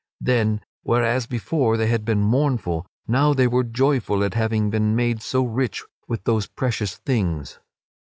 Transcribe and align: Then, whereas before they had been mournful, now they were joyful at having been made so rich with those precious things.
Then, 0.19 0.61
whereas 0.81 1.27
before 1.27 1.77
they 1.77 1.85
had 1.85 2.03
been 2.05 2.21
mournful, 2.23 2.87
now 3.07 3.35
they 3.35 3.45
were 3.45 3.63
joyful 3.63 4.23
at 4.23 4.33
having 4.33 4.71
been 4.71 4.95
made 4.95 5.21
so 5.21 5.43
rich 5.45 5.83
with 6.07 6.23
those 6.23 6.47
precious 6.47 6.95
things. 6.95 7.59